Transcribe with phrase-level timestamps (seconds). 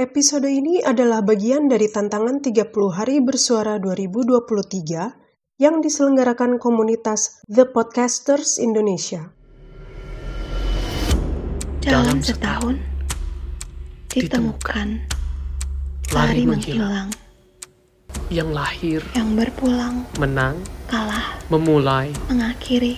[0.00, 8.56] Episode ini adalah bagian dari tantangan 30 hari bersuara 2023 yang diselenggarakan komunitas The Podcasters
[8.56, 9.28] Indonesia.
[11.84, 12.80] Dalam setahun,
[14.08, 15.04] ditemukan,
[16.16, 17.12] lari menghilang,
[18.32, 22.96] yang lahir, yang berpulang, menang, kalah, memulai, mengakhiri,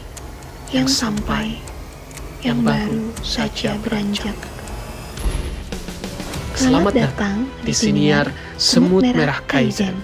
[0.70, 1.58] yang Yang sampai,
[2.46, 4.51] yang yang baru saja saja beranjak.
[6.62, 9.98] Selamat datang di siniar Semut Merah Kaizen.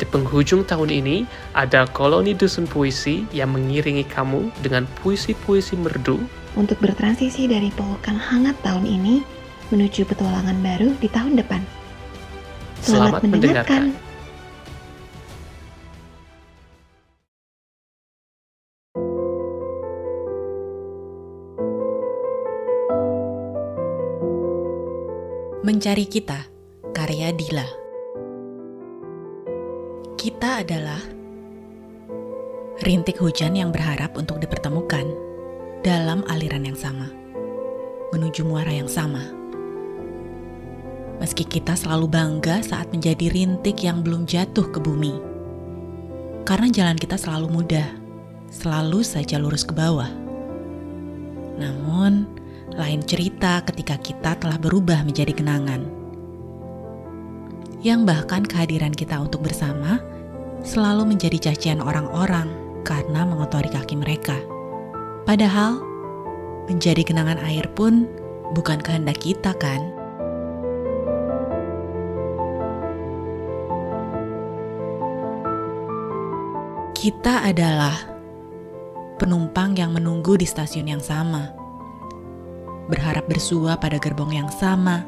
[0.00, 6.24] Di penghujung tahun ini, ada koloni dusun puisi yang mengiringi kamu dengan puisi-puisi merdu
[6.56, 9.20] Untuk bertransisi dari pelukan hangat tahun ini
[9.68, 11.60] menuju petualangan baru di tahun depan.
[12.80, 13.92] Selamat mendengarkan.
[25.66, 26.46] Mencari Kita,
[26.94, 27.66] karya Dila.
[30.14, 31.02] Kita adalah
[32.86, 35.10] rintik hujan yang berharap untuk dipertemukan
[35.82, 37.10] dalam aliran yang sama,
[38.14, 39.26] menuju muara yang sama.
[41.18, 45.18] Meski kita selalu bangga saat menjadi rintik yang belum jatuh ke bumi,
[46.46, 47.90] karena jalan kita selalu mudah,
[48.54, 50.14] selalu saja lurus ke bawah.
[51.58, 52.35] Namun,
[52.74, 55.86] lain cerita ketika kita telah berubah menjadi kenangan.
[57.86, 60.02] Yang bahkan kehadiran kita untuk bersama
[60.66, 62.50] selalu menjadi cacian orang-orang
[62.82, 64.34] karena mengotori kaki mereka.
[65.22, 65.78] Padahal,
[66.66, 68.10] menjadi kenangan air pun
[68.58, 69.94] bukan kehendak kita kan?
[76.98, 77.94] Kita adalah
[79.22, 81.55] penumpang yang menunggu di stasiun yang sama
[82.86, 85.02] berharap bersua pada gerbong yang sama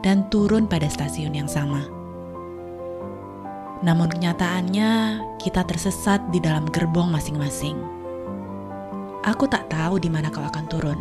[0.00, 1.84] dan turun pada stasiun yang sama.
[3.78, 7.78] Namun kenyataannya kita tersesat di dalam gerbong masing-masing.
[9.22, 10.98] Aku tak tahu di mana kau akan turun.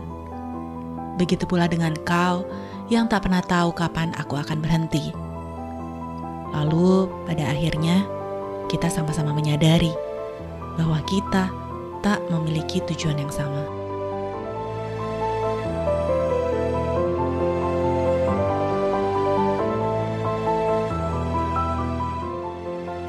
[1.18, 2.46] Begitu pula dengan kau
[2.91, 5.09] yang tak pernah tahu kapan aku akan berhenti.
[6.53, 8.06] Lalu pada akhirnya
[8.69, 9.91] kita sama-sama menyadari
[10.78, 11.50] bahwa kita
[12.06, 13.76] tak memiliki tujuan yang sama.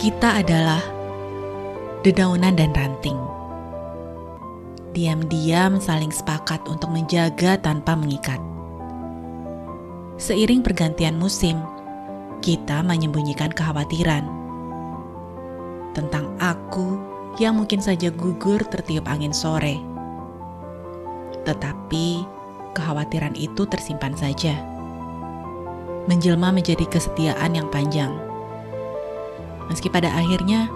[0.08, 0.80] Kita adalah
[2.00, 3.20] dedaunan dan ranting.
[4.96, 8.40] Diam-diam saling sepakat untuk menjaga tanpa mengikat.
[10.16, 11.60] Seiring pergantian musim,
[12.40, 14.24] kita menyembunyikan kekhawatiran
[15.92, 16.96] tentang aku
[17.36, 19.76] yang mungkin saja gugur tertiup angin sore.
[21.44, 22.24] Tetapi
[22.72, 24.56] kekhawatiran itu tersimpan saja,
[26.08, 28.27] menjelma menjadi kesetiaan yang panjang
[29.68, 30.72] meski pada akhirnya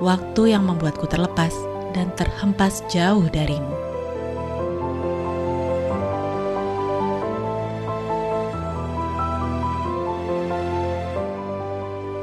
[0.00, 1.52] waktu yang membuatku terlepas
[1.92, 3.76] dan terhempas jauh darimu.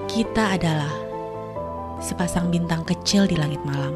[0.09, 0.91] Kita adalah
[2.03, 3.95] sepasang bintang kecil di langit malam.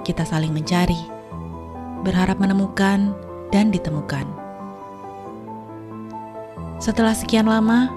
[0.00, 0.96] Kita saling mencari,
[2.06, 3.12] berharap menemukan
[3.52, 4.24] dan ditemukan.
[6.80, 7.92] Setelah sekian lama,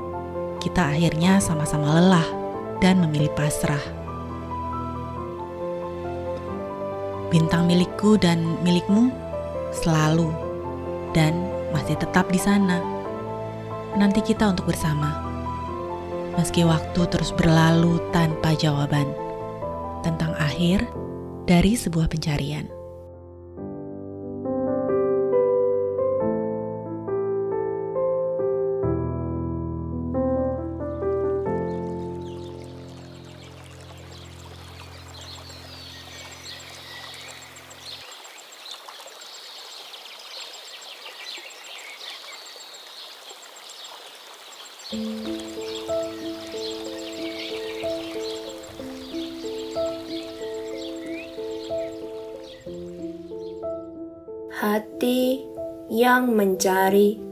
[0.60, 2.41] kita akhirnya sama-sama lelah
[2.82, 3.80] dan memilih pasrah.
[7.32, 9.14] Bintang milikku dan milikmu
[9.72, 10.34] selalu
[11.16, 11.32] dan
[11.72, 12.84] masih tetap di sana.
[13.96, 15.24] Menanti kita untuk bersama.
[16.36, 19.08] Meski waktu terus berlalu tanpa jawaban
[20.04, 20.84] tentang akhir
[21.48, 22.81] dari sebuah pencarian.
[44.92, 45.08] Hati
[55.88, 57.24] yang mencari.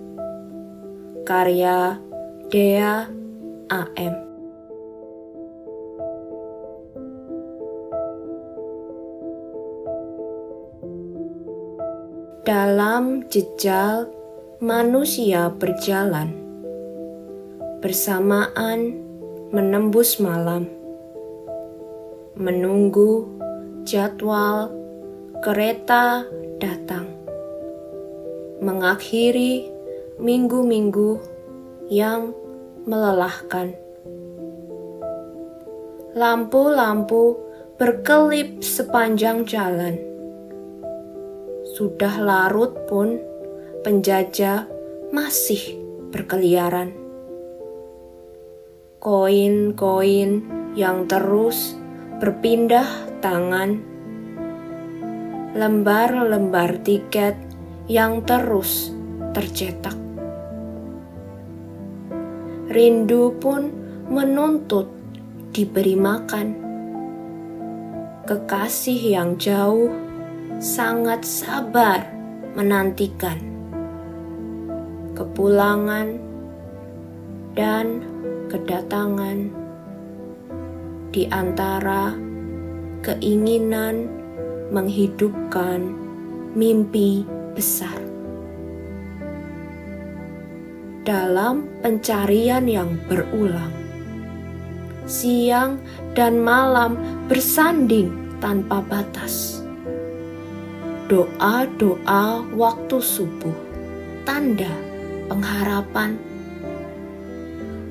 [1.28, 2.00] Karya
[2.48, 3.12] Dea
[3.68, 4.16] AM
[12.48, 14.08] Dalam jejak
[14.64, 16.39] manusia berjalan
[17.80, 19.00] bersamaan
[19.56, 20.68] menembus malam
[22.36, 23.28] menunggu
[23.88, 24.68] jadwal
[25.40, 26.28] kereta
[26.60, 27.08] datang
[28.60, 29.72] mengakhiri
[30.20, 31.24] minggu-minggu
[31.88, 32.36] yang
[32.84, 33.72] melelahkan.
[36.12, 37.40] Lampu-lampu
[37.80, 39.96] berkelip sepanjang jalan.
[41.80, 43.24] Sudah larut pun,
[43.88, 44.68] penjajah
[45.16, 45.80] masih
[46.12, 47.09] berkeliaran.
[49.00, 50.44] Koin-koin
[50.76, 51.72] yang terus
[52.20, 52.84] berpindah
[53.24, 53.80] tangan,
[55.56, 57.40] lembar-lembar tiket
[57.88, 58.92] yang terus
[59.32, 59.96] tercetak.
[62.68, 63.72] Rindu pun
[64.12, 64.92] menuntut
[65.56, 66.48] diberi makan.
[68.28, 69.96] Kekasih yang jauh
[70.60, 72.04] sangat sabar
[72.52, 73.40] menantikan
[75.16, 76.20] kepulangan
[77.56, 78.04] dan
[78.50, 79.54] kedatangan
[81.14, 82.14] di antara
[83.06, 84.10] keinginan
[84.70, 85.94] menghidupkan
[86.54, 87.26] mimpi
[87.56, 87.98] besar.
[91.06, 93.74] Dalam pencarian yang berulang,
[95.10, 95.82] siang
[96.14, 99.66] dan malam bersanding tanpa batas.
[101.10, 103.58] Doa-doa waktu subuh,
[104.22, 104.70] tanda
[105.26, 106.29] pengharapan.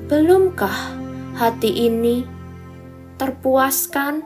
[0.09, 0.89] Belumkah
[1.37, 2.25] hati ini
[3.21, 4.25] terpuaskan?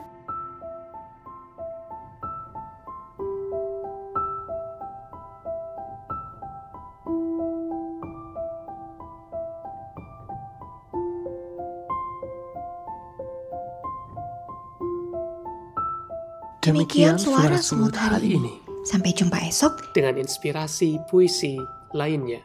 [16.64, 18.56] Demikian suara semut hari ini.
[18.88, 19.92] Sampai jumpa esok.
[19.92, 21.60] Dengan inspirasi puisi
[21.92, 22.40] lainnya.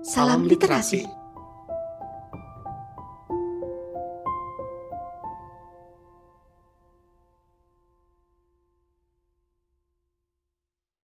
[0.00, 1.21] Salam literasi.